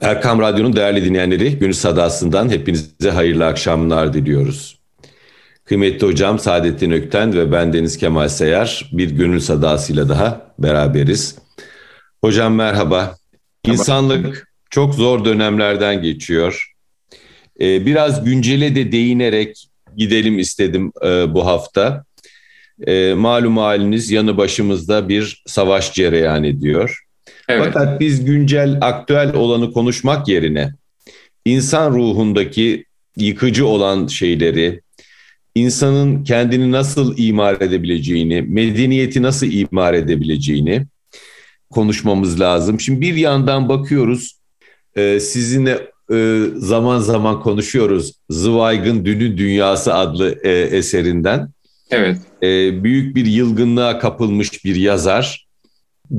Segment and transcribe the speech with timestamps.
[0.00, 4.78] Erkam Radyo'nun değerli dinleyenleri, Gönül Sadası'ndan hepinize hayırlı akşamlar diliyoruz.
[5.64, 11.38] Kıymetli hocam Saadettin Ökten ve ben Deniz Kemal Seyar bir Gönül Sadası'yla daha beraberiz.
[12.20, 13.16] Hocam merhaba.
[13.64, 16.72] İnsanlık çok zor dönemlerden geçiyor.
[17.60, 22.04] Ee, biraz güncele de değinerek gidelim istedim e, bu hafta.
[22.86, 27.05] E, malum haliniz yanı başımızda bir savaş cereyan ediyor.
[27.48, 27.64] Evet.
[27.64, 30.72] Fakat biz güncel, aktüel olanı konuşmak yerine
[31.44, 32.84] insan ruhundaki
[33.16, 34.80] yıkıcı olan şeyleri,
[35.54, 40.86] insanın kendini nasıl imar edebileceğini, medeniyeti nasıl imar edebileceğini
[41.70, 42.80] konuşmamız lazım.
[42.80, 44.38] Şimdi bir yandan bakıyoruz,
[44.96, 51.48] e, sizinle e, zaman zaman konuşuyoruz Zweig'ın Dünün Dünyası adlı e, eserinden.
[51.90, 52.18] Evet.
[52.84, 55.45] Büyük bir yılgınlığa kapılmış bir yazar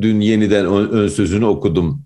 [0.02, 2.02] Dün yeniden ön sözünü okudum.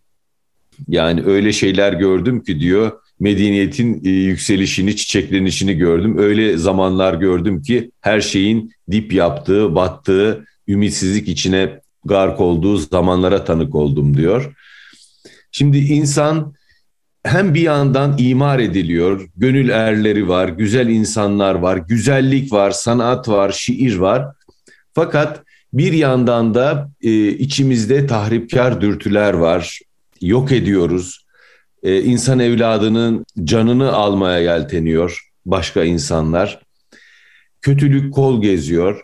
[0.87, 6.17] Yani öyle şeyler gördüm ki diyor medeniyetin e, yükselişini, çiçeklenişini gördüm.
[6.17, 13.75] Öyle zamanlar gördüm ki her şeyin dip yaptığı, battığı, ümitsizlik içine gark olduğu zamanlara tanık
[13.75, 14.53] oldum diyor.
[15.51, 16.53] Şimdi insan
[17.23, 23.51] hem bir yandan imar ediliyor, gönül erleri var, güzel insanlar var, güzellik var, sanat var,
[23.51, 24.25] şiir var.
[24.93, 29.79] Fakat bir yandan da e, içimizde tahripkar dürtüler var.
[30.21, 31.25] Yok ediyoruz.
[31.83, 36.61] E, insan evladının canını almaya yelteniyor başka insanlar.
[37.61, 39.01] Kötülük kol geziyor.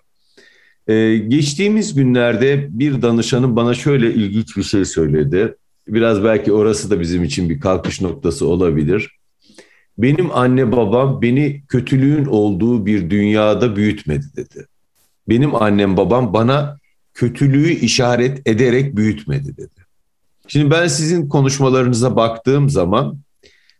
[0.87, 5.55] E, geçtiğimiz günlerde bir danışanım bana şöyle ilginç bir şey söyledi.
[5.87, 9.17] Biraz belki orası da bizim için bir kalkış noktası olabilir.
[9.97, 14.67] Benim anne babam beni kötülüğün olduğu bir dünyada büyütmedi dedi
[15.29, 16.77] benim annem babam bana
[17.13, 19.85] kötülüğü işaret ederek büyütmedi dedi.
[20.47, 23.19] Şimdi ben sizin konuşmalarınıza baktığım zaman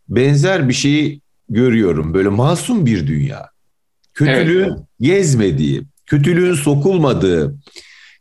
[0.08, 2.14] benzer bir şeyi görüyorum.
[2.14, 3.50] Böyle masum bir dünya.
[4.14, 4.78] Kötülüğün evet.
[5.00, 7.56] gezmediği, kötülüğün sokulmadığı,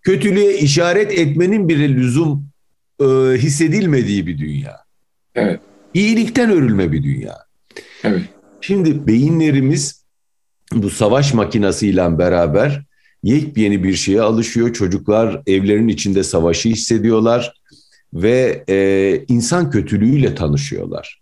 [0.02, 2.50] kötülüğe işaret etmenin bile lüzum
[3.00, 3.06] e,
[3.38, 4.78] hissedilmediği bir dünya.
[5.36, 5.60] Evet.
[5.94, 7.38] İyilikten örülme bir dünya.
[8.04, 8.22] Evet.
[8.62, 10.06] Şimdi beyinlerimiz
[10.74, 12.87] bu savaş makinasıyla beraber
[13.24, 14.74] yepyeni bir şeye alışıyor.
[14.74, 17.54] Çocuklar evlerin içinde savaşı hissediyorlar
[18.14, 21.22] ve e, insan kötülüğüyle tanışıyorlar.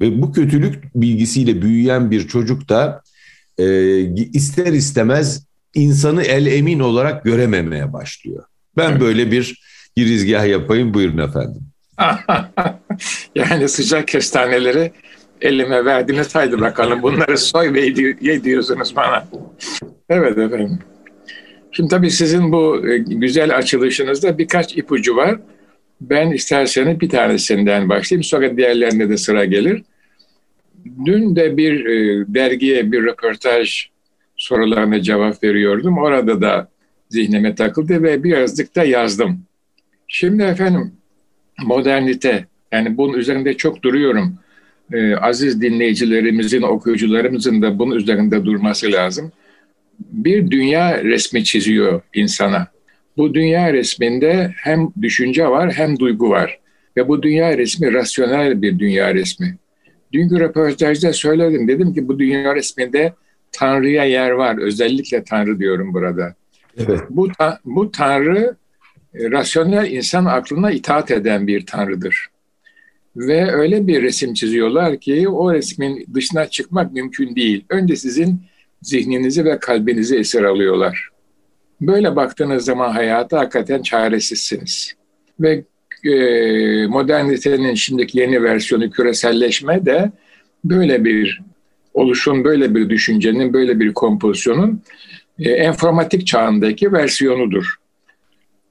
[0.00, 3.02] Ve bu kötülük bilgisiyle büyüyen bir çocuk da
[3.58, 3.66] e,
[4.24, 8.44] ister istemez insanı el emin olarak görememeye başlıyor.
[8.76, 9.00] Ben evet.
[9.00, 9.62] böyle bir
[9.96, 11.62] girizgah yapayım buyurun efendim.
[13.34, 14.92] yani sıcak kestaneleri
[15.40, 17.80] elime verdiniz haydi bakalım bunları soy ve
[18.20, 19.26] yediyorsunuz bana.
[20.08, 20.78] Evet efendim.
[21.76, 25.40] Şimdi tabii sizin bu e, güzel açılışınızda birkaç ipucu var.
[26.00, 28.22] Ben isterseniz bir tanesinden başlayayım.
[28.22, 29.82] Sonra diğerlerine de sıra gelir.
[31.04, 33.88] Dün de bir e, dergiye bir röportaj
[34.36, 35.98] sorularına cevap veriyordum.
[35.98, 36.68] Orada da
[37.10, 39.40] zihnime takıldı ve birazcık da yazdım.
[40.08, 40.92] Şimdi efendim
[41.64, 44.38] modernite yani bunun üzerinde çok duruyorum.
[44.92, 49.32] Ee, aziz dinleyicilerimizin, okuyucularımızın da bunun üzerinde durması lazım
[50.12, 52.66] bir dünya resmi çiziyor insana.
[53.16, 56.58] Bu dünya resminde hem düşünce var hem duygu var.
[56.96, 59.56] Ve bu dünya resmi rasyonel bir dünya resmi.
[60.12, 61.68] Dünkü röportajda söyledim.
[61.68, 63.12] Dedim ki bu dünya resminde
[63.52, 64.58] Tanrı'ya yer var.
[64.58, 66.34] Özellikle Tanrı diyorum burada.
[66.78, 67.00] Evet.
[67.10, 67.28] Bu,
[67.64, 68.56] bu Tanrı
[69.14, 72.26] e, rasyonel insan aklına itaat eden bir Tanrı'dır.
[73.16, 77.64] Ve öyle bir resim çiziyorlar ki o resmin dışına çıkmak mümkün değil.
[77.68, 78.40] Önce sizin
[78.86, 81.08] zihninizi ve kalbinizi esir alıyorlar.
[81.80, 84.94] Böyle baktığınız zaman hayata hakikaten çaresizsiniz.
[85.40, 85.64] Ve
[86.04, 90.10] e, modernitenin şimdiki yeni versiyonu küreselleşme de
[90.64, 91.42] böyle bir
[91.94, 94.82] oluşum, böyle bir düşüncenin, böyle bir kompozisyonun
[95.38, 97.74] e, enformatik çağındaki versiyonudur.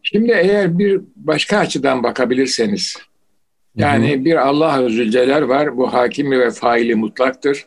[0.03, 2.97] Şimdi eğer bir başka açıdan bakabilirseniz,
[3.75, 7.65] yani bir Allah-u Zülcelal var, bu hakimi ve faili mutlaktır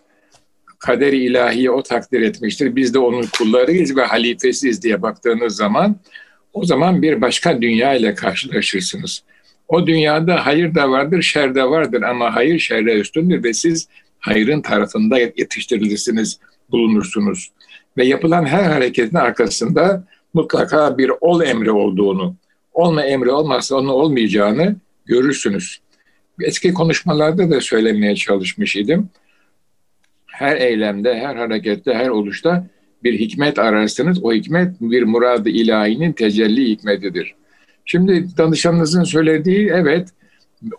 [0.79, 2.77] kader ilahiye o takdir etmiştir.
[2.77, 5.97] Biz de onun kullarıyız ve halifesiyiz diye baktığınız zaman
[6.53, 9.23] o zaman bir başka dünya ile karşılaşırsınız.
[9.69, 13.89] O dünyada hayır da vardır, şer de vardır ama hayır şerre üstündür ve siz
[14.19, 16.39] hayrın tarafında yetiştirilirsiniz,
[16.71, 17.51] bulunursunuz.
[17.97, 20.05] Ve yapılan her hareketin arkasında
[20.35, 22.37] mutlaka bir ol emri olduğunu,
[22.73, 24.77] olma emri olmazsa onun olmayacağını
[25.07, 25.79] görürsünüz.
[26.41, 29.09] Eski konuşmalarda da söylemeye çalışmış idim
[30.39, 32.67] her eylemde, her harekette, her oluşta
[33.05, 34.25] bir hikmet ararsınız.
[34.25, 37.35] O hikmet bir muradı ilahinin tecelli hikmetidir.
[37.85, 40.09] Şimdi danışanınızın söylediği evet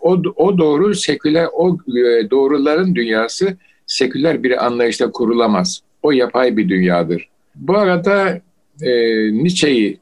[0.00, 5.80] O, o doğru seküler, o e, doğruların dünyası seküler bir anlayışla kurulamaz.
[6.02, 7.28] O yapay bir dünyadır.
[7.54, 8.40] Bu arada
[8.82, 8.90] e,
[9.32, 9.98] Nietzsche'yi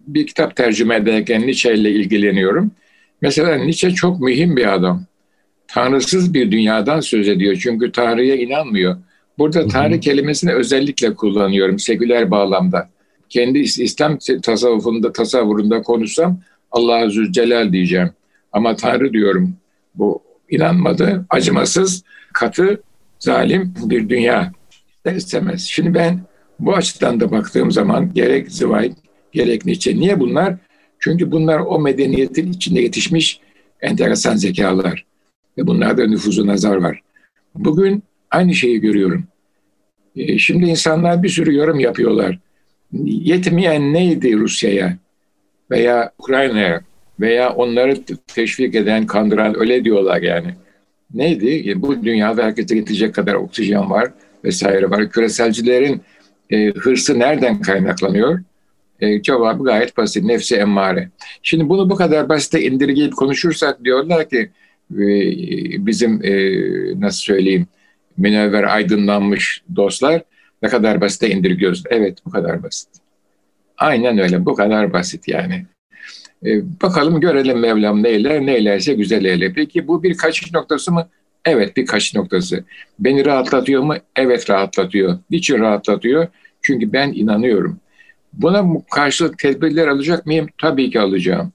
[0.00, 2.70] bir kitap tercüme ederken Nietzsche ile ilgileniyorum.
[3.22, 5.04] Mesela Nietzsche çok mühim bir adam.
[5.72, 8.96] Tanrısız bir dünyadan söz ediyor çünkü Tanrı'ya inanmıyor.
[9.38, 12.88] Burada Tanrı kelimesini özellikle kullanıyorum seküler bağlamda.
[13.28, 16.40] Kendi İslam tasavvufunda, tasavvurunda konuşsam
[16.70, 18.10] Allah'a Zülcelal diyeceğim.
[18.52, 19.54] Ama Tanrı diyorum.
[19.94, 22.82] Bu inanmadı, acımasız, katı,
[23.18, 24.52] zalim bir dünya.
[24.96, 25.62] İster istemez.
[25.62, 26.20] Şimdi ben
[26.58, 28.92] bu açıdan da baktığım zaman gerek Zweig,
[29.32, 29.96] gerek Nietzsche.
[29.96, 30.56] Niye bunlar?
[30.98, 33.40] Çünkü bunlar o medeniyetin içinde yetişmiş
[33.80, 35.09] enteresan zekalar.
[35.60, 37.00] Ve bunlarda nüfuzu nazar var.
[37.54, 39.24] Bugün aynı şeyi görüyorum.
[40.16, 42.38] E, şimdi insanlar bir sürü yorum yapıyorlar.
[43.04, 44.96] Yetmeyen neydi Rusya'ya
[45.70, 46.80] veya Ukrayna'ya
[47.20, 48.04] veya onları
[48.34, 50.54] teşvik eden, kandıran öyle diyorlar yani.
[51.14, 51.70] Neydi?
[51.70, 54.12] E, bu dünyada herkese yetecek kadar oksijen var
[54.44, 55.10] vesaire var.
[55.10, 56.00] Küreselcilerin
[56.50, 58.40] e, hırsı nereden kaynaklanıyor?
[59.00, 60.24] E, cevabı gayet basit.
[60.24, 61.08] Nefsi emmare.
[61.42, 64.50] Şimdi bunu bu kadar basite indirgeyip konuşursak diyorlar ki
[65.86, 66.32] bizim e,
[67.00, 67.66] nasıl söyleyeyim
[68.16, 70.22] münevver aydınlanmış dostlar
[70.62, 71.82] ne kadar basite indirgiyoruz.
[71.90, 72.88] Evet bu kadar basit.
[73.78, 75.66] Aynen öyle bu kadar basit yani.
[76.46, 79.52] E, bakalım görelim Mevlam neyler, neylerse güzel eyle.
[79.52, 81.08] Peki bu bir kaçış noktası mı?
[81.44, 82.64] Evet bir kaçış noktası.
[82.98, 83.94] Beni rahatlatıyor mu?
[84.16, 85.18] Evet rahatlatıyor.
[85.30, 86.26] Niçin rahatlatıyor?
[86.62, 87.80] Çünkü ben inanıyorum.
[88.32, 90.46] Buna karşılık tedbirler alacak mıyım?
[90.58, 91.52] Tabii ki alacağım.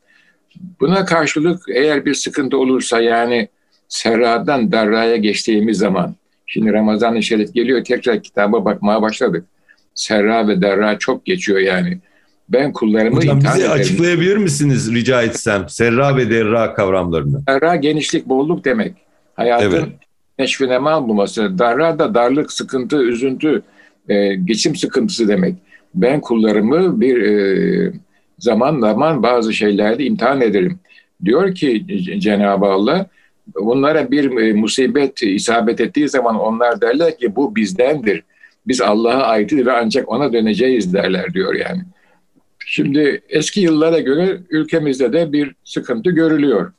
[0.80, 3.48] Buna karşılık eğer bir sıkıntı olursa yani
[3.88, 6.16] Serra'dan Darra'ya geçtiğimiz zaman
[6.46, 9.46] şimdi Ramazan-ı Şerif geliyor tekrar kitaba bakmaya başladık.
[9.96, 11.98] Serra ve Darra çok geçiyor yani.
[12.50, 13.72] Ben kullarımı Hocam bize ederim.
[13.72, 17.42] açıklayabilir misiniz rica etsem Serra ve Derra kavramlarını?
[17.48, 18.94] Serra genişlik, bolluk demek.
[19.34, 19.90] Hayatın evet.
[20.40, 21.60] neşvine mal bulması.
[21.60, 23.62] Darra da darlık, sıkıntı, üzüntü,
[24.10, 25.56] e, geçim sıkıntısı demek.
[25.96, 27.94] Ben kullarımı bir e,
[28.40, 30.80] zaman zaman bazı şeylerde imtihan ederim.
[31.26, 31.86] Diyor ki
[32.20, 33.08] Cenab-ı Allah,
[33.56, 38.24] bunlara bir e, musibet isabet ettiği zaman onlar derler ki bu bizdendir.
[38.68, 41.82] Biz Allah'a aitiz ve ancak ona döneceğiz derler diyor yani.
[42.66, 46.72] Şimdi eski yıllara göre ülkemizde de bir sıkıntı görülüyor.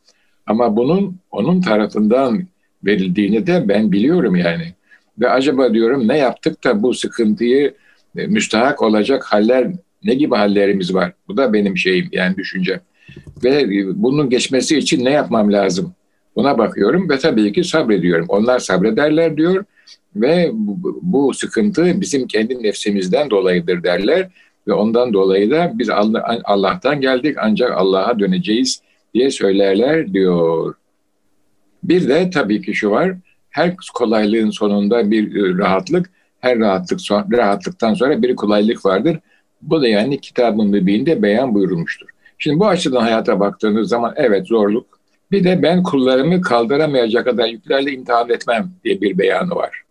[0.46, 2.42] Ama bunun onun tarafından
[2.84, 4.74] verildiğini de ben biliyorum yani.
[5.20, 7.74] Ve acaba diyorum ne yaptık da bu sıkıntıyı
[8.16, 9.72] e, müstahak olacak haller
[10.06, 11.12] ne gibi hallerimiz var?
[11.28, 12.80] Bu da benim şeyim yani düşüncem.
[13.44, 15.94] Ve e, bunun geçmesi için ne yapmam lazım?
[16.36, 18.26] Buna bakıyorum ve tabii ki sabrediyorum.
[18.28, 19.64] Onlar sabrederler diyor
[20.16, 24.28] ve bu, bu sıkıntı bizim kendi nefsimizden dolayıdır derler
[24.68, 25.90] ve ondan dolayı da biz
[26.44, 28.82] Allah'tan geldik ancak Allah'a döneceğiz
[29.14, 30.74] diye söylerler diyor.
[31.84, 33.14] Bir de tabii ki şu var,
[33.50, 36.10] her kolaylığın sonunda bir e, rahatlık,
[36.40, 37.00] her rahatlık
[37.32, 39.18] rahatlıktan sonra bir kolaylık vardır.
[39.66, 42.06] Bu da yani kitabın mübinde beyan buyurulmuştur.
[42.38, 44.86] Şimdi bu açıdan hayata baktığınız zaman evet zorluk.
[45.30, 49.82] Bir de ben kullarımı kaldıramayacak kadar yüklerle imtihan etmem diye bir beyanı var.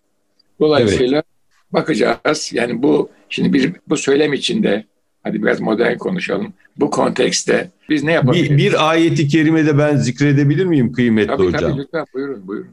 [0.60, 1.25] Dolayısıyla evet.
[1.74, 2.51] bakacağız.
[2.54, 4.86] Yani bu şimdi bir bu söylem içinde
[5.24, 6.54] hadi biraz modern konuşalım.
[6.77, 8.51] Bu kontekste biz ne yapabiliriz?
[8.51, 11.72] Bir, bir ayeti kerimede ben zikredebilir miyim kıymetli tabii, hocam?
[11.72, 12.69] Tabii lütfen buyurun buyurun.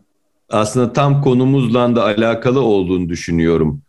[0.48, 3.82] Aslında tam konumuzla da alakalı olduğunu düşünüyorum.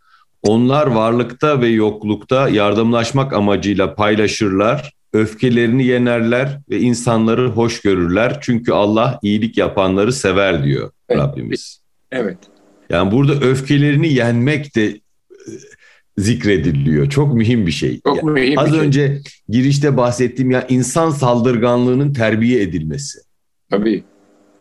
[0.46, 8.38] Onlar varlıkta ve yoklukta yardımlaşmak amacıyla paylaşırlar, öfkelerini yenerler ve insanları hoş görürler.
[8.40, 11.22] Çünkü Allah iyilik yapanları sever diyor evet.
[11.22, 11.80] Rabbimiz.
[12.12, 12.38] Evet.
[12.90, 15.00] Yani burada öfkelerini yenmek de
[16.18, 17.10] zikrediliyor.
[17.10, 18.00] Çok mühim bir şey.
[18.00, 19.22] Çok yani mühim az bir önce şey.
[19.48, 23.18] girişte bahsettiğim ya insan saldırganlığının terbiye edilmesi.
[23.70, 24.04] Tabii.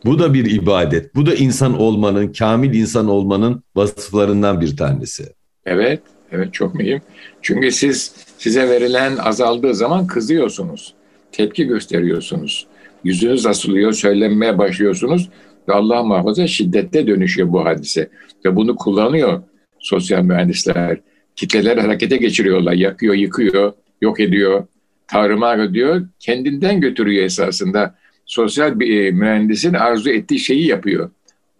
[0.05, 1.15] Bu da bir ibadet.
[1.15, 5.33] Bu da insan olmanın, kamil insan olmanın vasıflarından bir tanesi.
[5.65, 6.01] Evet,
[6.31, 7.01] evet çok mühim.
[7.41, 10.93] Çünkü siz size verilen azaldığı zaman kızıyorsunuz.
[11.31, 12.67] Tepki gösteriyorsunuz.
[13.03, 15.29] Yüzünüz asılıyor, söylenmeye başlıyorsunuz
[15.69, 18.09] ve Allah muhafaza şiddette dönüşüyor bu hadise.
[18.45, 19.43] Ve bunu kullanıyor
[19.79, 20.99] sosyal mühendisler
[21.35, 22.73] kitleler harekete geçiriyorlar.
[22.73, 24.67] Yakıyor, yıkıyor, yok ediyor,
[25.07, 26.07] tarumar ediyor.
[26.19, 27.95] Kendinden götürüyor esasında.
[28.25, 31.09] Sosyal bir e, mühendisin arzu ettiği şeyi yapıyor.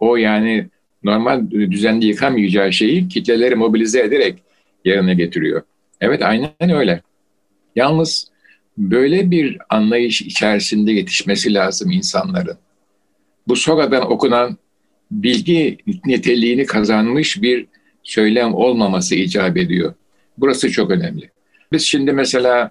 [0.00, 0.68] O yani
[1.04, 4.38] normal düzenli yıkamayacağı şeyi kitleleri mobilize ederek
[4.84, 5.62] yerine getiriyor.
[6.00, 7.02] Evet aynen öyle.
[7.76, 8.28] Yalnız
[8.78, 12.58] böyle bir anlayış içerisinde yetişmesi lazım insanların.
[13.48, 14.56] Bu sonradan okunan
[15.10, 17.66] bilgi niteliğini kazanmış bir
[18.02, 19.94] söylem olmaması icap ediyor.
[20.38, 21.30] Burası çok önemli.
[21.72, 22.70] Biz şimdi mesela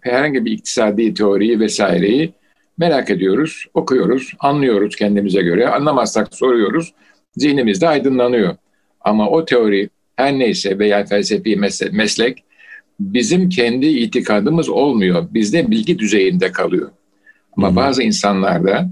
[0.00, 2.32] herhangi bir iktisadi teoriyi vesaireyi
[2.78, 5.68] Merak ediyoruz, okuyoruz, anlıyoruz kendimize göre.
[5.68, 6.92] Anlamazsak soruyoruz.
[7.36, 8.56] Zihnimizde aydınlanıyor.
[9.00, 11.56] Ama o teori her neyse veya felsefi
[11.92, 12.44] meslek
[13.00, 15.26] bizim kendi itikadımız olmuyor.
[15.34, 16.90] Bizde bilgi düzeyinde kalıyor.
[17.56, 17.76] Ama hmm.
[17.76, 18.88] bazı insanlarda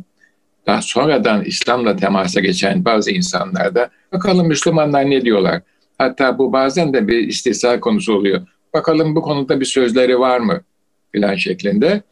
[0.67, 5.63] daha sonradan İslam'la temasa geçen bazı insanlarda bakalım Müslümanlar ne diyorlar?
[5.99, 8.47] Hatta bu bazen de bir istisna konusu oluyor.
[8.75, 10.61] Bakalım bu konuda bir sözleri var mı?
[11.13, 12.03] filan şeklinde.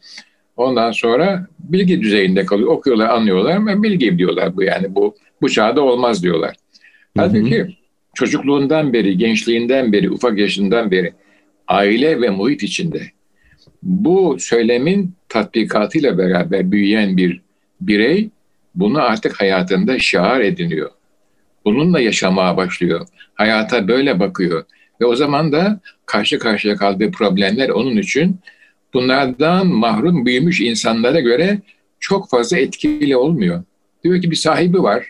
[0.57, 2.69] Ondan sonra bilgi düzeyinde kalıyor.
[2.69, 6.55] Okuyorlar, anlıyorlar ama bilgi diyorlar bu yani bu bu çağda olmaz diyorlar.
[7.17, 7.77] Halbuki
[8.13, 11.13] çocukluğundan beri, gençliğinden beri, ufak yaşından beri
[11.67, 13.01] aile ve muhit içinde
[13.83, 17.41] bu söylemin tatbikatıyla beraber büyüyen bir
[17.81, 18.29] birey
[18.75, 20.89] bunu artık hayatında şiar ediniyor.
[21.65, 23.07] Bununla yaşamaya başlıyor.
[23.33, 24.65] Hayata böyle bakıyor.
[25.01, 28.39] Ve o zaman da karşı karşıya kaldığı problemler onun için
[28.93, 31.61] bunlardan mahrum büyümüş insanlara göre
[31.99, 33.63] çok fazla etkili olmuyor.
[34.03, 35.09] Diyor ki bir sahibi var.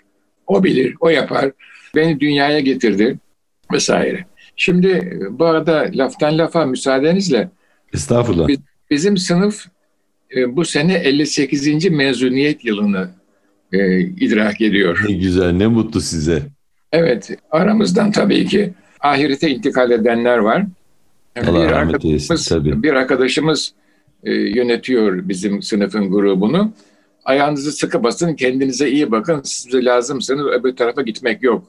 [0.50, 1.52] O bilir, o yapar.
[1.96, 3.18] Beni dünyaya getirdi
[3.74, 4.26] vesaire.
[4.56, 7.50] Şimdi bu arada laftan lafa müsaadenizle
[7.94, 8.48] Estağfurullah.
[8.92, 9.66] Bizim sınıf
[10.36, 11.90] e, bu sene 58.
[11.90, 13.10] mezuniyet yılını
[13.74, 15.06] e, idrak ediyor.
[15.10, 16.44] Ne güzel, ne mutlu size.
[16.92, 20.66] Evet, aramızdan tabii ki ahirete intikal edenler var.
[21.48, 22.84] Allah bir rahmet eylesin tabii.
[22.84, 23.74] Bir arkadaşımız
[24.24, 26.74] e, yönetiyor bizim sınıfın grubunu.
[27.30, 31.68] Ayağınızı sıkı basın, kendinize iyi bakın, size lazımsınız, öbür tarafa gitmek yok.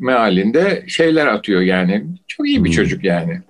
[0.00, 2.04] Mealinde şeyler atıyor yani.
[2.28, 2.76] Çok iyi bir hmm.
[2.76, 3.40] çocuk yani.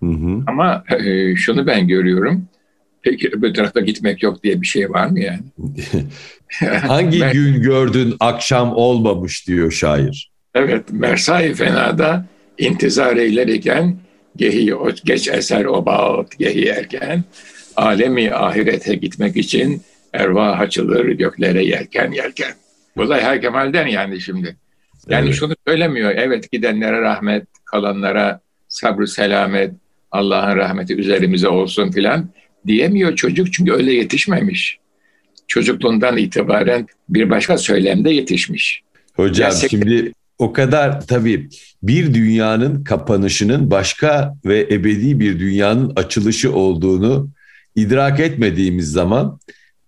[0.00, 0.06] Hı.
[0.46, 2.44] Ama e, şunu ben görüyorum.
[3.02, 5.42] Peki öbür tarafa gitmek yok diye bir şey var mı yani?
[6.86, 10.30] Hangi ben, gün gördün akşam olmamış diyor şair.
[10.54, 12.26] Evet, Mersai Fena'da
[12.58, 13.96] intizar eylerken
[14.36, 14.74] gehi
[15.04, 17.24] geç eser o bağıt gehi erken
[17.76, 19.82] alemi ahirete gitmek için
[20.12, 22.52] ervah açılır göklere yelken yelken.
[22.96, 24.56] Bu her kemalden yani şimdi.
[25.08, 25.38] Yani evet.
[25.38, 26.10] şunu söylemiyor.
[26.16, 29.74] Evet gidenlere rahmet, kalanlara sabrı selamet,
[30.10, 32.30] Allah'ın rahmeti üzerimize olsun filan
[32.66, 34.78] diyemiyor çocuk çünkü öyle yetişmemiş.
[35.48, 38.82] Çocukluğundan itibaren bir başka söylemde yetişmiş.
[39.14, 39.70] Hocam Gerçek...
[39.70, 41.48] şimdi o kadar tabii
[41.82, 47.28] bir dünyanın kapanışının başka ve ebedi bir dünyanın açılışı olduğunu
[47.76, 49.38] idrak etmediğimiz zaman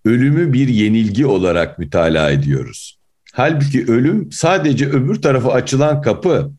[0.05, 2.99] ölümü bir yenilgi olarak mütalaa ediyoruz.
[3.33, 6.51] Halbuki ölüm sadece öbür tarafa açılan kapı.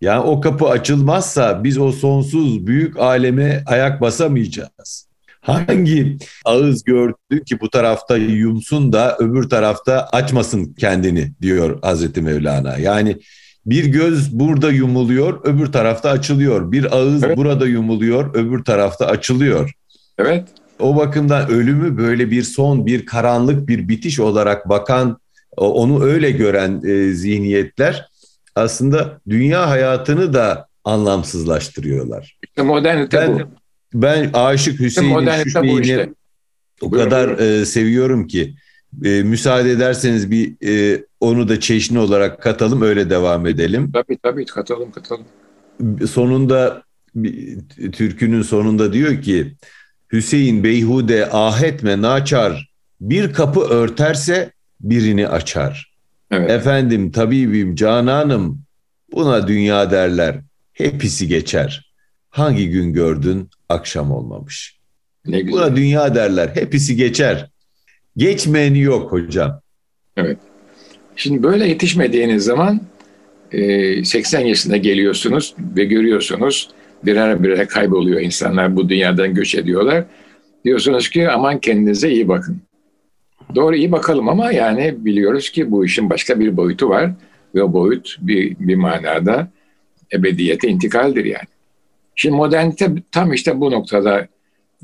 [0.00, 5.08] Yani o kapı açılmazsa biz o sonsuz büyük aleme ayak basamayacağız.
[5.40, 12.76] Hangi ağız gördü ki bu tarafta yumsun da öbür tarafta açmasın kendini diyor Hazreti Mevlana.
[12.76, 13.16] Yani
[13.66, 16.72] bir göz burada yumuluyor, öbür tarafta açılıyor.
[16.72, 17.36] Bir ağız evet.
[17.36, 19.72] burada yumuluyor, öbür tarafta açılıyor.
[20.18, 20.48] Evet.
[20.82, 25.18] O bakımdan ölümü böyle bir son, bir karanlık, bir bitiş olarak bakan,
[25.56, 28.08] onu öyle gören e, zihniyetler
[28.54, 32.38] aslında dünya hayatını da anlamsızlaştırıyorlar.
[32.42, 33.40] İşte modernite ben, bu.
[33.94, 36.10] Ben Aşık Hüseyin'in şu işte.
[36.80, 38.54] o kadar e, seviyorum ki
[39.04, 43.92] e, müsaade ederseniz bir e, onu da çeşni olarak katalım öyle devam edelim.
[43.92, 45.24] Tabii tabii katalım katalım.
[46.10, 46.82] Sonunda
[47.14, 47.58] bir,
[47.92, 49.54] türkünün sonunda diyor ki
[50.12, 55.92] Hüseyin beyhude ahetme naçar bir kapı örterse birini açar.
[56.30, 56.50] Evet.
[56.50, 58.62] Efendim tabibim cananım
[59.12, 60.36] buna dünya derler
[60.72, 61.92] hepsi geçer.
[62.30, 64.78] Hangi gün gördün akşam olmamış.
[65.26, 65.52] Ne güzel.
[65.52, 67.50] Buna dünya derler hepsi geçer.
[68.16, 69.60] Geçmeyeni yok hocam.
[70.16, 70.38] Evet.
[71.16, 72.80] Şimdi böyle yetişmediğiniz zaman
[74.04, 76.70] 80 e, yaşında geliyorsunuz ve görüyorsunuz
[77.04, 80.04] birer birer kayboluyor insanlar bu dünyadan göç ediyorlar.
[80.64, 82.62] Diyorsunuz ki aman kendinize iyi bakın.
[83.54, 87.10] Doğru iyi bakalım ama yani biliyoruz ki bu işin başka bir boyutu var
[87.54, 89.48] ve o boyut bir, bir manada
[90.12, 91.48] ebediyete intikaldir yani.
[92.14, 94.28] Şimdi modernite tam işte bu noktada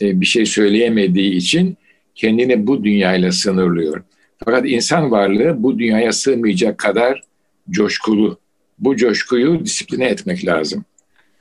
[0.01, 1.77] e, bir şey söyleyemediği için
[2.15, 4.03] kendini bu dünyayla sınırlıyor.
[4.45, 7.23] Fakat insan varlığı bu dünyaya sığmayacak kadar
[7.71, 8.39] coşkulu.
[8.79, 10.85] Bu coşkuyu disipline etmek lazım.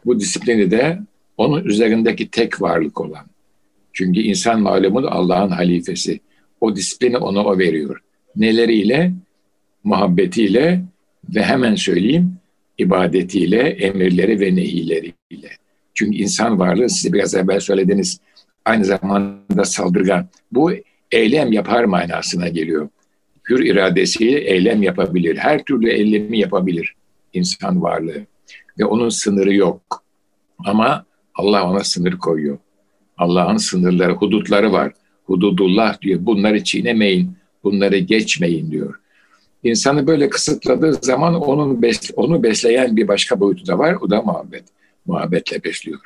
[0.07, 0.99] Bu disiplini de
[1.37, 3.25] onun üzerindeki tek varlık olan.
[3.93, 6.19] Çünkü insan malumun Allah'ın halifesi.
[6.61, 8.01] O disiplini ona o veriyor.
[8.35, 9.13] Neleriyle?
[9.83, 10.81] Muhabbetiyle
[11.35, 12.33] ve hemen söyleyeyim
[12.77, 15.49] ibadetiyle, emirleri ve nehileriyle.
[15.93, 18.19] Çünkü insan varlığı size biraz evvel söylediniz
[18.65, 20.27] aynı zamanda saldırgan.
[20.51, 20.71] Bu
[21.11, 22.89] eylem yapar manasına geliyor.
[23.49, 25.37] Hür iradesiyle eylem yapabilir.
[25.37, 26.93] Her türlü eylemi yapabilir
[27.33, 28.25] insan varlığı.
[28.79, 30.03] Ve onun sınırı yok.
[30.65, 32.57] Ama Allah ona sınır koyuyor.
[33.17, 34.93] Allah'ın sınırları, hudutları var.
[35.25, 36.19] hududullah diyor.
[36.25, 37.31] Bunları çiğnemeyin,
[37.63, 38.99] bunları geçmeyin diyor.
[39.63, 41.81] İnsanı böyle kısıtladığı zaman onun
[42.15, 43.95] onu besleyen bir başka boyutu da var.
[44.01, 44.63] O da muhabbet.
[45.05, 45.99] Muhabbetle besliyor.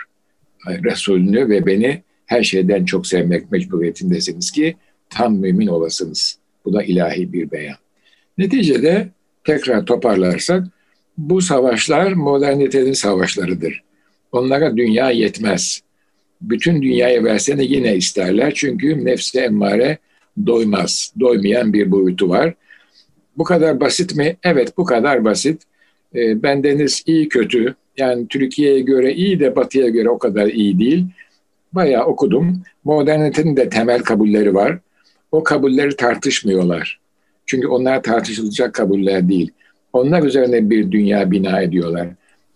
[0.67, 4.75] Resulünü ve beni her şeyden çok sevmek mecburiyetindesiniz ki
[5.10, 6.38] tam mümin olasınız.
[6.65, 7.77] Bu da ilahi bir beyan.
[8.38, 9.10] Neticede
[9.43, 10.67] tekrar toparlarsak
[11.30, 13.84] bu savaşlar modernitenin savaşlarıdır.
[14.32, 15.82] Onlara dünya yetmez.
[16.42, 18.54] Bütün dünyayı versene yine isterler.
[18.56, 19.98] Çünkü nefsi emmare
[20.46, 21.13] doymaz.
[21.20, 22.54] Doymayan bir boyutu var.
[23.38, 24.38] Bu kadar basit mi?
[24.44, 25.62] Evet bu kadar basit.
[26.16, 27.75] E, bendeniz iyi kötü.
[27.98, 31.06] Yani Türkiye'ye göre iyi de batıya göre o kadar iyi değil.
[31.74, 32.63] Bayağı okudum.
[32.84, 34.80] Modernitenin de temel kabulleri var.
[35.32, 37.00] O kabulleri tartışmıyorlar.
[37.46, 39.51] Çünkü onlar tartışılacak kabuller değil.
[39.93, 42.07] Onlar üzerine bir dünya bina ediyorlar.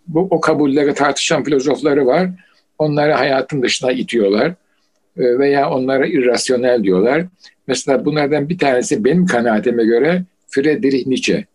[0.07, 2.29] Bu o kabulleri tartışan filozofları var.
[2.77, 4.47] Onları hayatın dışına itiyorlar
[5.17, 7.25] e, veya onlara irrasyonel diyorlar.
[7.67, 11.45] Mesela bunlardan bir tanesi benim kanaatime göre Friedrich Nietzsche.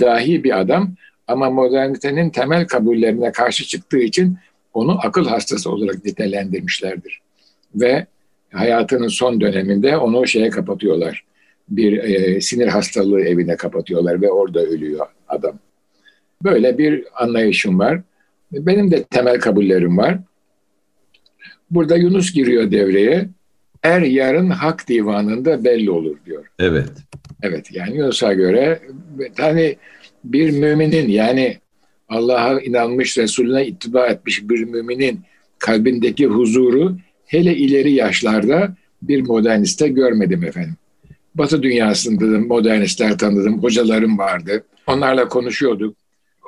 [0.00, 0.94] Dahi bir adam
[1.26, 4.38] ama modernitenin temel kabullerine karşı çıktığı için
[4.74, 7.20] onu akıl hastası olarak nitelendirmişlerdir.
[7.74, 8.06] Ve
[8.52, 11.24] hayatının son döneminde onu şeye kapatıyorlar.
[11.70, 15.58] Bir e, sinir hastalığı evine kapatıyorlar ve orada ölüyor adam.
[16.44, 18.00] Böyle bir anlayışım var.
[18.52, 20.18] Benim de temel kabullerim var.
[21.70, 23.28] Burada Yunus giriyor devreye.
[23.82, 26.46] Er yarın hak divanında belli olur diyor.
[26.58, 26.90] Evet.
[27.42, 28.80] Evet yani Yunus'a göre
[29.36, 29.76] hani
[30.24, 31.58] bir müminin yani
[32.08, 35.20] Allah'a inanmış, Resulüne ittiba etmiş bir müminin
[35.58, 36.96] kalbindeki huzuru
[37.26, 40.74] hele ileri yaşlarda bir moderniste görmedim efendim.
[41.38, 44.64] Batı dünyasında da modernistler tanıdım, hocalarım vardı.
[44.86, 45.96] Onlarla konuşuyorduk.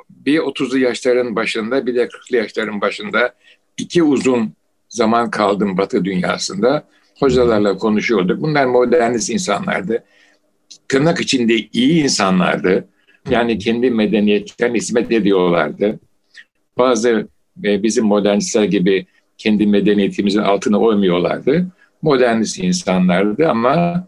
[0.09, 3.33] Bir 30'lu yaşların başında bir de 40'lı yaşların başında
[3.77, 4.53] iki uzun
[4.89, 6.87] zaman kaldım Batı dünyasında.
[7.19, 8.41] Hocalarla konuşuyorduk.
[8.41, 10.03] Bunlar modernist insanlardı.
[10.87, 12.87] Tırnak içinde iyi insanlardı.
[13.29, 15.99] Yani kendi medeniyetlerine hizmet ediyorlardı.
[16.77, 17.27] Bazı
[17.63, 19.05] e, bizim modernistler gibi
[19.37, 21.67] kendi medeniyetimizin altına oymuyorlardı.
[22.01, 24.07] Modernist insanlardı ama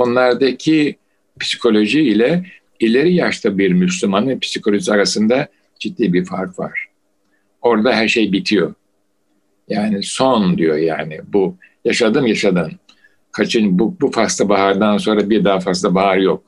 [0.00, 0.96] onlardaki
[1.40, 2.44] psikoloji ile
[2.80, 6.86] ileri yaşta bir Müslümanın psikolojisi arasında ciddi bir fark var.
[7.62, 8.74] Orada her şey bitiyor.
[9.68, 12.72] Yani son diyor yani bu yaşadın yaşadın.
[13.32, 16.42] Kaçın bu, bu faslı bahardan sonra bir daha faslı bahar yok.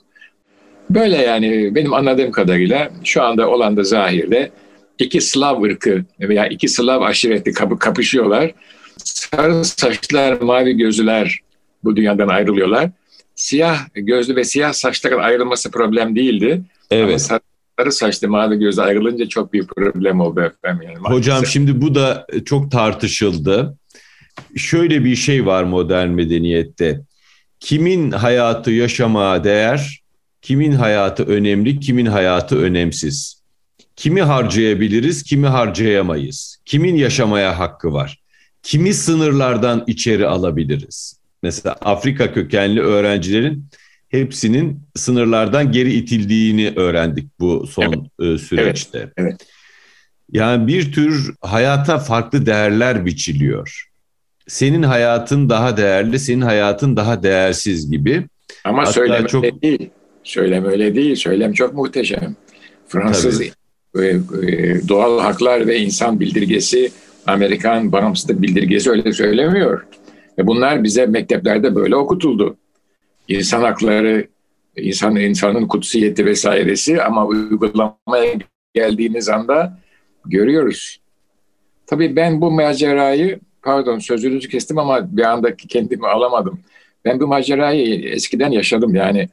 [0.90, 4.50] Böyle yani benim anladığım kadarıyla şu anda olan da zahirde
[4.98, 8.54] iki Slav ırkı veya iki Slav aşireti kapı kapışıyorlar.
[8.96, 11.40] Sarı saçlar, mavi gözlüler
[11.84, 12.90] bu dünyadan ayrılıyorlar.
[13.34, 16.62] Siyah gözlü ve siyah saçların ayrılması problem değildi.
[16.90, 17.30] Evet.
[17.30, 17.40] Ama
[17.78, 20.88] sarı saçlı mavi gözlü ayrılınca çok büyük problem oldu efendim.
[20.88, 23.78] Yani Hocam şimdi bu da çok tartışıldı.
[24.56, 27.00] Şöyle bir şey var modern medeniyette.
[27.60, 30.02] Kimin hayatı yaşamaya değer,
[30.42, 33.42] kimin hayatı önemli, kimin hayatı önemsiz.
[33.96, 36.58] Kimi harcayabiliriz, kimi harcayamayız.
[36.64, 38.22] Kimin yaşamaya hakkı var?
[38.62, 41.21] Kimi sınırlardan içeri alabiliriz?
[41.42, 43.64] Mesela Afrika kökenli öğrencilerin
[44.08, 48.34] hepsinin sınırlardan geri itildiğini öğrendik bu son evet.
[48.34, 48.98] E, süreçte.
[48.98, 49.12] Evet.
[49.16, 49.46] evet.
[50.32, 53.88] Yani bir tür hayata farklı değerler biçiliyor.
[54.48, 58.26] Senin hayatın daha değerli, senin hayatın daha değersiz gibi.
[58.64, 59.62] Ama Hatta söyleme çok...
[59.62, 59.90] değil.
[60.24, 61.16] Söylem öyle değil.
[61.16, 62.36] Söylem çok muhteşem.
[62.88, 63.52] Fransız Tabii.
[64.04, 66.90] E, e, doğal haklar ve insan bildirgesi,
[67.26, 69.86] Amerikan bağımsızlık bildirgesi öyle söylemiyor.
[70.38, 72.56] Ve bunlar bize mekteplerde böyle okutuldu.
[73.28, 74.26] İnsan hakları,
[74.76, 78.34] insan insanın kutsiyeti vesairesi ama uygulamaya
[78.74, 79.78] geldiğiniz anda
[80.24, 81.00] görüyoruz.
[81.86, 86.60] Tabii ben bu macerayı, pardon sözünüzü kestim ama bir anda kendimi alamadım.
[87.04, 89.28] Ben bu macerayı eskiden yaşadım yani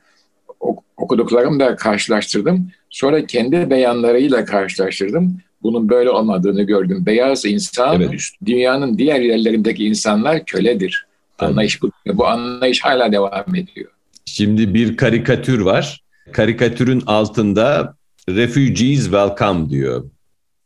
[0.97, 2.71] okuduklarımla karşılaştırdım.
[2.89, 5.37] Sonra kendi beyanlarıyla karşılaştırdım.
[5.63, 7.05] Bunun böyle olmadığını gördüm.
[7.05, 8.21] Beyaz insan evet.
[8.45, 11.05] dünyanın diğer yerlerindeki insanlar köledir.
[11.37, 11.49] Tabii.
[11.49, 11.91] Anlayış bu.
[12.05, 13.91] Bu anlayış hala devam ediyor.
[14.25, 16.03] Şimdi bir karikatür var.
[16.31, 17.95] Karikatürün altında
[18.29, 20.09] refugees welcome diyor.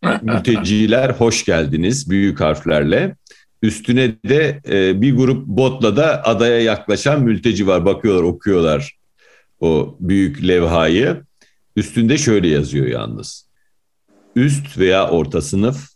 [0.21, 3.15] Mülteciler hoş geldiniz büyük harflerle.
[3.61, 7.85] Üstüne de e, bir grup botla da adaya yaklaşan mülteci var.
[7.85, 8.97] Bakıyorlar, okuyorlar
[9.59, 11.23] o büyük levhayı.
[11.75, 13.45] Üstünde şöyle yazıyor yalnız.
[14.35, 15.89] Üst veya orta sınıf,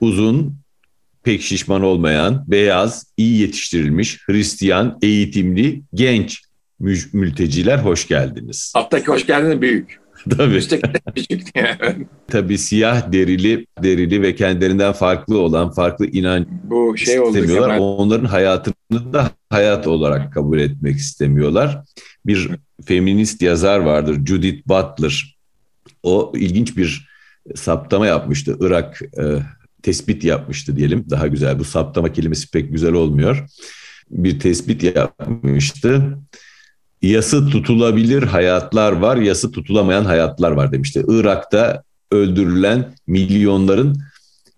[0.00, 0.56] uzun,
[1.22, 6.42] pek şişman olmayan, beyaz, iyi yetiştirilmiş, Hristiyan, eğitimli, genç
[7.12, 8.72] mülteciler hoş geldiniz.
[8.76, 10.02] Alttaki hoş geldiniz büyük.
[10.30, 10.62] Tabii.
[12.28, 17.70] Tabii siyah derili, derili ve kendilerinden farklı olan, farklı inanç Bu şey istemiyorlar.
[17.70, 17.96] Kemal.
[17.98, 21.82] Onların hayatını da hayat olarak kabul etmek istemiyorlar.
[22.26, 22.50] Bir
[22.84, 25.36] feminist yazar vardır, Judith Butler.
[26.02, 27.11] O ilginç bir
[27.54, 28.56] saptama yapmıştı.
[28.60, 29.24] Irak e,
[29.82, 31.04] tespit yapmıştı diyelim.
[31.10, 31.58] Daha güzel.
[31.58, 33.46] Bu saptama kelimesi pek güzel olmuyor.
[34.10, 36.18] Bir tespit yapmıştı
[37.02, 41.04] yası tutulabilir hayatlar var, yası tutulamayan hayatlar var demişti.
[41.08, 43.98] Irak'ta öldürülen milyonların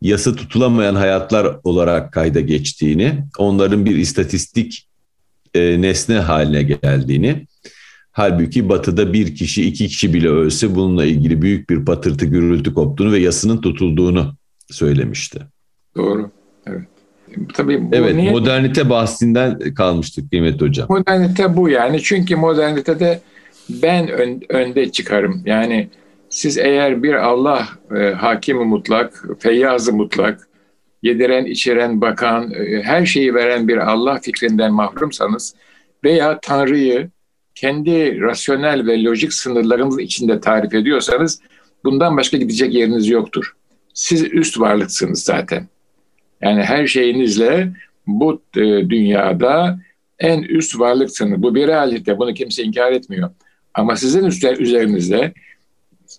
[0.01, 4.89] yası tutulamayan hayatlar olarak kayda geçtiğini, onların bir istatistik
[5.55, 7.47] e, nesne haline geldiğini,
[8.15, 13.13] halbuki batıda bir kişi, iki kişi bile ölse bununla ilgili büyük bir patırtı, gürültü koptuğunu
[13.13, 14.35] ve yasının tutulduğunu
[14.71, 15.41] söylemişti.
[15.97, 16.31] Doğru,
[16.67, 16.83] evet.
[17.55, 18.31] Tabii bu evet, niye?
[18.31, 20.87] modernite bahsinden kalmıştık kıymetli hocam.
[20.91, 22.03] Modernite bu yani.
[22.03, 23.21] Çünkü modernitede
[23.69, 25.43] ben ön, önde çıkarım.
[25.47, 25.89] Yani
[26.29, 30.49] siz eğer bir Allah e, hakimi mutlak, feyyazı mutlak,
[31.03, 35.55] yediren, içiren, bakan, e, her şeyi veren bir Allah fikrinden mahrumsanız
[36.05, 37.11] veya Tanrı'yı
[37.55, 41.41] kendi rasyonel ve lojik sınırlarınız içinde tarif ediyorsanız
[41.85, 43.53] bundan başka gidecek yeriniz yoktur.
[43.95, 45.69] Siz üst varlıksınız zaten.
[46.43, 47.73] Yani her şeyinizle
[48.07, 49.79] bu e, dünyada
[50.19, 51.43] en üst varlıksınız.
[51.43, 52.19] Bu bir realite.
[52.19, 53.31] Bunu kimse inkar etmiyor.
[53.75, 55.33] Ama sizin üstler, üzerinizde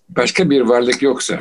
[0.08, 1.38] başka bir varlık yoksa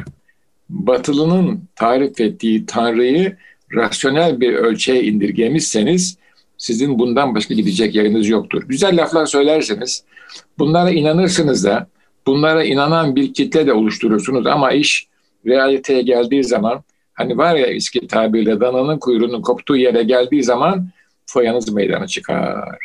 [0.69, 3.37] batılının tarif ettiği Tanrı'yı
[3.73, 6.17] rasyonel bir ölçüye indirgemişseniz
[6.57, 8.63] sizin bundan başka gidecek yeriniz yoktur.
[8.67, 10.03] Güzel laflar söylerseniz
[10.59, 11.87] bunlara inanırsınız da
[12.27, 15.07] bunlara inanan bir kitle de oluşturursunuz ama iş
[15.45, 16.83] realiteye geldiği zaman
[17.15, 20.89] Hani var ya eski tabirle dananın kuyruğunun koptuğu yere geldiği zaman
[21.25, 22.77] foyanız meydana çıkar.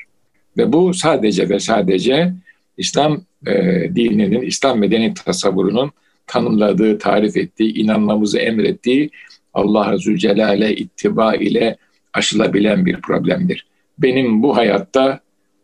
[0.57, 2.33] Ve bu sadece ve sadece
[2.77, 3.55] İslam e,
[3.95, 5.91] dininin, İslam medeni tasavvurunun
[6.27, 9.11] tanımladığı, tarif ettiği, inanmamızı emrettiği
[9.55, 11.77] Allah Zülcelal'e ittiba ile
[12.15, 13.67] aşılabilen bir problemdir.
[13.99, 15.21] Benim bu hayatta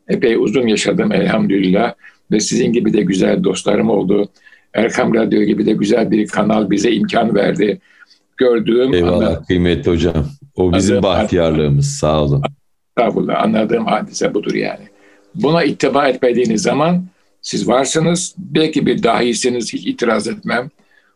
[0.08, 1.94] epey uzun yaşadım elhamdülillah
[2.30, 4.28] ve sizin gibi de güzel dostlarım oldu.
[4.74, 7.80] Erkam Radyo gibi de güzel bir kanal bize imkan verdi
[8.36, 8.94] gördüğüm...
[8.94, 10.26] Eyvallah anladığım, kıymetli hocam.
[10.56, 11.86] O bizim bahtiyarlığımız.
[11.86, 12.42] Sağ olun.
[12.88, 13.42] Estağfurullah.
[13.42, 14.84] Anladığım hadise budur yani.
[15.34, 17.04] Buna ittiba etmediğiniz zaman
[17.42, 18.34] siz varsınız.
[18.38, 19.72] Belki bir dahisiniz.
[19.72, 20.70] Hiç itiraz etmem.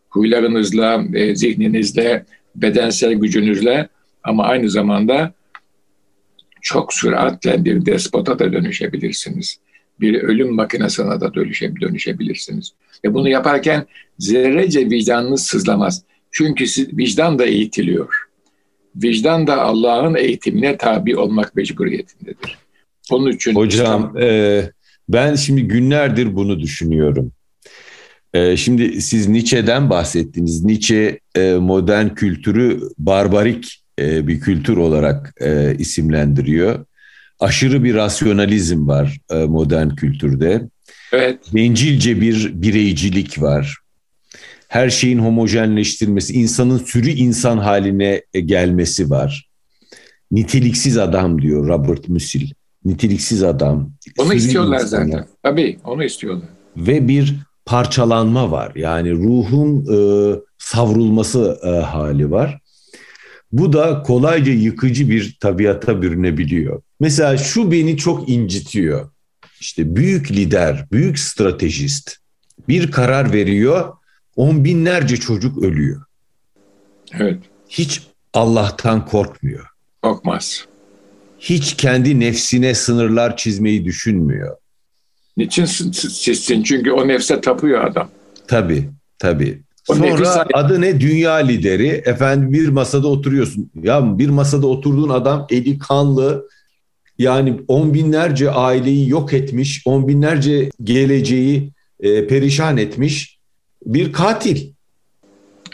[0.09, 3.87] Huylarınızla, e, zihninizle, bedensel gücünüzle
[4.23, 5.33] ama aynı zamanda
[6.61, 9.59] çok süratle bir despota da dönüşebilirsiniz.
[9.99, 12.73] Bir ölüm makinesine dönüşe, dönüşebilirsiniz.
[13.05, 13.85] Ve bunu yaparken
[14.19, 16.03] zerrece vicdanınız sızlamaz.
[16.31, 16.65] Çünkü
[16.97, 18.15] vicdan da eğitiliyor.
[18.95, 22.57] Vicdan da Allah'ın eğitimine tabi olmak mecburiyetindedir.
[23.11, 24.61] Onun için Hocam e,
[25.09, 27.31] ben şimdi günlerdir bunu düşünüyorum.
[28.33, 30.63] E, şimdi siz Nietzsche'den bahsettiniz.
[30.63, 36.85] Nietzsche e, modern kültürü barbarik e, bir kültür olarak e, isimlendiriyor.
[37.39, 40.61] Aşırı bir rasyonalizm var e, modern kültürde.
[41.13, 41.39] Evet.
[41.53, 43.81] Bencilce bir bireycilik var
[44.71, 49.49] her şeyin homojenleştirilmesi, insanın sürü insan haline gelmesi var.
[50.31, 52.49] Niteliksiz adam diyor Robert Musil.
[52.85, 53.91] Niteliksiz adam.
[54.17, 55.05] Onu istiyorlar insanlar.
[55.05, 55.27] zaten.
[55.43, 56.49] Tabii onu istiyorlar.
[56.77, 57.35] Ve bir
[57.65, 58.71] parçalanma var.
[58.75, 62.59] Yani ruhun e, savrulması e, hali var.
[63.51, 66.81] Bu da kolayca yıkıcı bir tabiata bürünebiliyor.
[66.99, 69.09] Mesela şu beni çok incitiyor.
[69.59, 72.17] İşte büyük lider, büyük stratejist
[72.67, 73.93] bir karar veriyor
[74.35, 76.01] on binlerce çocuk ölüyor.
[77.13, 77.39] Evet.
[77.69, 78.01] Hiç
[78.33, 79.65] Allah'tan korkmuyor.
[80.01, 80.65] Korkmaz.
[81.39, 84.57] Hiç kendi nefsine sınırlar çizmeyi düşünmüyor.
[85.37, 86.63] Niçin çizsin?
[86.63, 88.09] Çünkü o nefse tapıyor adam.
[88.47, 89.61] Tabii, tabii.
[89.87, 90.99] O Sonra adı ne?
[90.99, 91.87] Dünya lideri.
[91.87, 93.71] Efendim bir masada oturuyorsun.
[93.83, 96.49] Ya bir masada oturduğun adam eli kanlı.
[97.17, 99.81] Yani on binlerce aileyi yok etmiş.
[99.85, 103.37] On binlerce geleceği e, perişan etmiş
[103.85, 104.71] bir katil.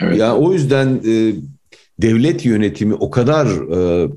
[0.00, 0.18] Evet.
[0.18, 1.34] Yani o yüzden e,
[1.98, 4.08] devlet yönetimi o kadar e,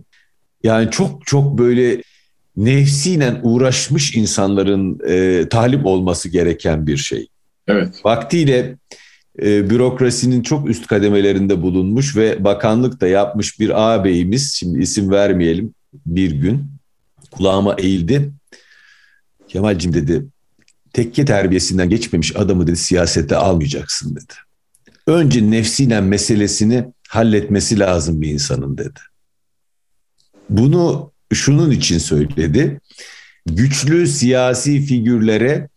[0.63, 2.03] yani çok çok böyle
[2.57, 7.27] nefsiyle uğraşmış insanların e, talip olması gereken bir şey.
[7.67, 8.05] Evet.
[8.05, 8.75] Vaktiyle
[9.39, 15.73] e, bürokrasinin çok üst kademelerinde bulunmuş ve bakanlık da yapmış bir ağabeyimiz, şimdi isim vermeyelim,
[16.05, 16.65] bir gün
[17.31, 18.31] kulağıma eğildi.
[19.47, 20.25] Kemal'cim dedi
[20.93, 24.33] tekke terbiyesinden geçmemiş adamı dedi siyasete almayacaksın dedi.
[25.07, 28.99] Önce nefsiyle meselesini halletmesi lazım bir insanın dedi.
[30.49, 32.79] Bunu şunun için söyledi.
[33.45, 35.69] Güçlü siyasi figürlere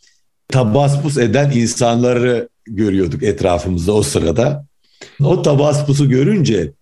[0.49, 4.67] tabaspus eden insanları görüyorduk etrafımızda o sırada.
[5.21, 6.73] O tabaspusu görünce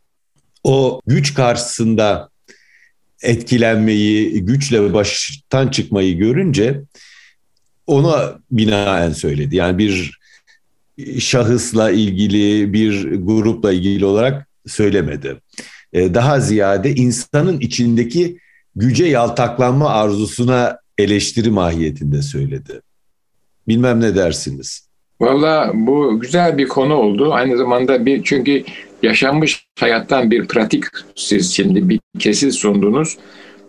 [0.65, 2.31] o güç karşısında
[3.23, 6.83] etkilenmeyi, güçle baştan çıkmayı görünce
[7.87, 9.57] ona binaen söyledi.
[9.57, 10.21] Yani bir
[11.19, 15.41] şahısla ilgili, bir grupla ilgili olarak söylemedi.
[15.93, 18.39] Ee, daha ziyade insanın içindeki
[18.77, 22.81] güce yaltaklanma arzusuna eleştiri mahiyetinde söyledi.
[23.69, 24.89] Bilmem ne dersiniz?
[25.23, 27.33] Valla bu güzel bir konu oldu.
[27.33, 28.65] Aynı zamanda bir çünkü
[29.03, 30.85] yaşanmış hayattan bir pratik
[31.17, 33.19] siz şimdi bir kesit sundunuz.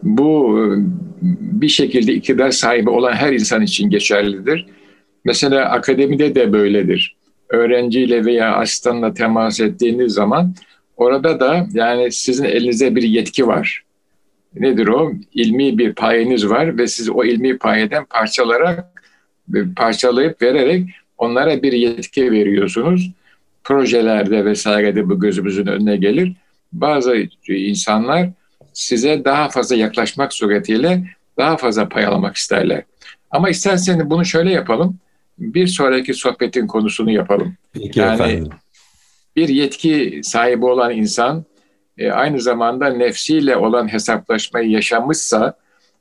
[0.04, 0.60] Bu
[1.62, 4.66] bir şekilde iktidar sahibi olan her insan için geçerlidir.
[5.26, 7.16] Mesela akademide de böyledir.
[7.50, 10.56] Öğrenciyle veya asistanla temas ettiğiniz zaman
[10.98, 13.84] orada da yani sizin elinize bir yetki var.
[14.56, 15.12] Nedir o?
[15.34, 18.86] İlmi bir payeniz var ve siz o ilmi payeden parçalarak
[19.76, 20.89] parçalayıp vererek
[21.24, 23.12] onlara bir yetki veriyorsunuz.
[23.64, 26.34] Projelerde vesairede bu gözümüzün önüne gelir.
[26.74, 28.30] Bazı insanlar
[28.74, 31.04] size daha fazla yaklaşmak suretiyle
[31.38, 32.84] daha fazla pay almak isterler.
[33.32, 34.98] Ama isterseniz bunu şöyle yapalım.
[35.38, 37.56] Bir sonraki sohbetin konusunu yapalım.
[37.74, 38.50] Peki yani efendim.
[39.36, 41.46] bir yetki sahibi olan insan
[41.98, 45.54] e, aynı zamanda nefsiyle olan hesaplaşmayı yaşamışsa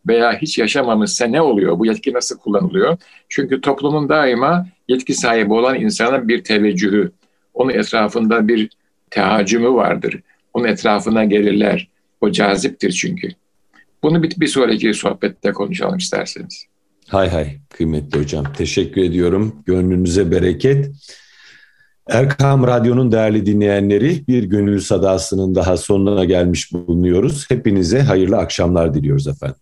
[0.08, 1.78] veya hiç yaşamamışsa ne oluyor?
[1.78, 2.96] Bu yetki nasıl kullanılıyor?
[3.28, 7.12] Çünkü toplumun daima yetki sahibi olan insana bir teveccühü,
[7.54, 8.70] onun etrafında bir
[9.10, 10.20] tehacümü vardır.
[10.54, 11.88] Onun etrafına gelirler.
[12.20, 13.28] O caziptir çünkü.
[14.02, 16.66] Bunu bir, bir sonraki sohbette konuşalım isterseniz.
[17.08, 18.44] Hay hay kıymetli hocam.
[18.56, 19.62] Teşekkür ediyorum.
[19.66, 20.90] Gönlünüze bereket.
[22.08, 27.50] Erkam Radyo'nun değerli dinleyenleri bir gönül sadasının daha sonuna gelmiş bulunuyoruz.
[27.50, 29.56] Hepinize hayırlı akşamlar diliyoruz efendim.